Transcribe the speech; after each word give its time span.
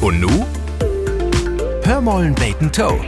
Und 0.00 0.20
nu? 0.20 0.46
Hörmollen 1.82 2.32
Bacon 2.36 2.70
Toe. 2.70 3.04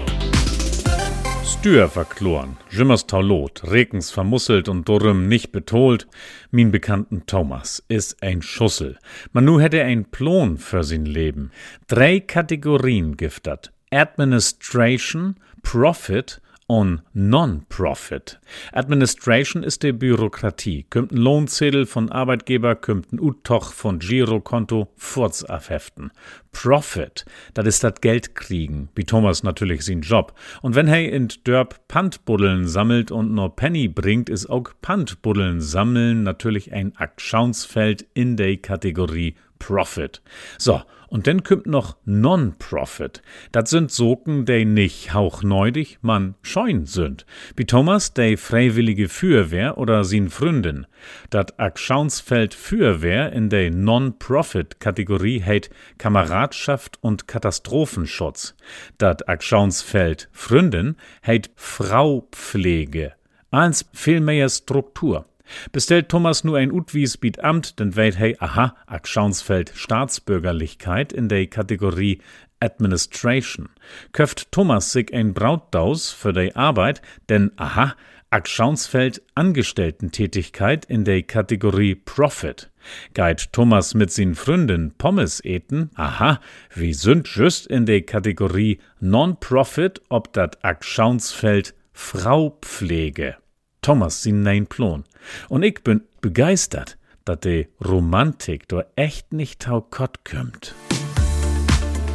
Stür 1.44 1.88
verkloren, 1.88 2.56
Jimmers 2.68 3.06
taulot, 3.06 3.62
Rekens 3.70 4.10
vermusselt 4.10 4.68
und 4.68 4.88
Durrem 4.88 5.28
nicht 5.28 5.52
betolt. 5.52 6.08
Min 6.50 6.72
bekannten 6.72 7.26
Thomas 7.26 7.84
is 7.86 8.16
ein 8.20 8.42
Schussel. 8.42 8.98
Man 9.32 9.44
nu 9.44 9.60
hätte 9.60 9.84
ein 9.84 10.06
Plon 10.06 10.58
für 10.58 10.82
sin 10.82 11.04
Leben. 11.04 11.52
Drei 11.86 12.18
Kategorien 12.18 13.16
giftert. 13.16 13.72
Administration, 13.92 15.36
Profit 15.62 16.40
on 16.70 17.02
Non-Profit. 17.14 18.38
Administration 18.72 19.64
ist 19.64 19.82
die 19.82 19.92
Bürokratie. 19.92 20.86
Kümmt 20.88 21.10
ein 21.10 21.16
Lohnzettel 21.16 21.84
von 21.84 22.12
Arbeitgeber, 22.12 22.76
kümmt 22.76 23.12
ein 23.12 23.18
Utoch 23.18 23.72
von 23.72 23.98
Girokonto, 23.98 24.86
Furz 24.94 25.42
aufheften. 25.42 26.12
Profit, 26.52 27.24
das 27.54 27.66
ist 27.66 27.82
das 27.82 28.00
Geld 28.00 28.36
kriegen, 28.36 28.88
wie 28.94 29.02
Thomas 29.02 29.42
natürlich 29.42 29.84
sein 29.84 30.02
Job. 30.02 30.32
Und 30.62 30.76
wenn 30.76 30.86
hey 30.86 31.08
in 31.08 31.26
Dörp 31.42 31.88
Pantbuddeln 31.88 32.68
sammelt 32.68 33.10
und 33.10 33.34
nur 33.34 33.56
Penny 33.56 33.88
bringt, 33.88 34.30
ist 34.30 34.46
auch 34.46 34.70
Pantbuddeln 34.80 35.60
sammeln 35.60 36.22
natürlich 36.22 36.72
ein 36.72 36.96
Aktionsfeld 36.96 38.06
in 38.14 38.36
der 38.36 38.56
Kategorie 38.58 39.34
Profit. 39.60 40.20
So, 40.58 40.82
und 41.10 41.26
dann 41.26 41.42
kommt 41.42 41.66
noch 41.66 41.96
Non-Profit. 42.04 43.20
Das 43.50 43.70
sind 43.70 43.90
Soken, 43.90 44.46
die 44.46 44.64
nicht 44.64 45.12
hauchneudig, 45.12 45.98
man 46.02 46.36
scheun 46.40 46.86
sind. 46.86 47.26
Wie 47.56 47.66
Thomas, 47.66 48.14
de 48.14 48.36
freiwillige 48.36 49.08
Fürwehr 49.08 49.76
oder 49.76 50.04
sin 50.04 50.30
Fründin. 50.30 50.86
Dat 51.28 51.58
Aktionsfeld 51.58 52.54
Fürwehr 52.54 53.32
in 53.32 53.48
der 53.50 53.72
Non-Profit-Kategorie 53.72 55.42
heit 55.42 55.70
Kameradschaft 55.98 56.98
und 57.00 57.26
Katastrophenschutz. 57.26 58.54
Dat 58.98 59.28
Aktionsfeld 59.28 60.28
Fründin 60.32 60.96
heit 61.24 61.50
Fraupflege. 61.56 63.14
Eins 63.50 63.84
viel 63.92 64.20
mehr 64.20 64.48
Struktur. 64.48 65.26
Bestellt 65.72 66.08
Thomas 66.08 66.44
nur 66.44 66.58
ein 66.58 66.72
Utwies 66.72 67.16
biet 67.16 67.40
Amt, 67.40 67.78
denn 67.78 67.96
weht 67.96 68.18
hey, 68.18 68.36
aha, 68.38 68.76
Aktionsfeld 68.86 69.72
Staatsbürgerlichkeit 69.74 71.12
in 71.12 71.28
der 71.28 71.46
Kategorie 71.46 72.20
Administration. 72.60 73.68
Köft 74.12 74.52
Thomas 74.52 74.92
sich 74.92 75.12
ein 75.14 75.34
Brautdaus 75.34 76.10
für 76.10 76.32
die 76.32 76.54
Arbeit, 76.54 77.02
denn 77.28 77.52
aha, 77.56 77.94
Aktionsfeld 78.32 79.22
Angestellten-Tätigkeit 79.34 80.84
in 80.84 81.04
der 81.04 81.24
Kategorie 81.24 81.96
Profit. 81.96 82.70
Geit 83.12 83.52
Thomas 83.52 83.94
mit 83.94 84.12
sin 84.12 84.36
Fründen 84.36 84.94
Pommes 84.96 85.40
eten, 85.44 85.90
aha, 85.96 86.40
wie 86.72 86.94
sind 86.94 87.26
just 87.26 87.66
in 87.66 87.86
der 87.86 88.02
Kategorie 88.02 88.78
Non-Profit 89.00 90.00
ob 90.10 90.32
dat 90.32 90.64
Aktionsfeld 90.64 91.74
Fraupflege. 91.92 93.36
Thomas 93.82 94.22
sin 94.22 94.42
nein 94.42 94.66
Plon. 94.66 95.04
Und 95.48 95.62
ich 95.62 95.82
bin 95.82 96.02
begeistert, 96.20 96.98
dass 97.24 97.40
die 97.40 97.68
Romantik 97.84 98.68
do 98.68 98.82
echt 98.96 99.32
nicht 99.32 99.60
tau 99.62 99.80
kott 99.80 100.24
kümmt. 100.24 100.74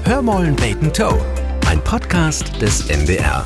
Hörmollen 0.03 0.55
Bacon 0.55 0.94
Toe. 0.94 1.19
Ein 1.67 1.83
Podcast 1.83 2.61
des 2.61 2.89
NDR. 2.89 3.45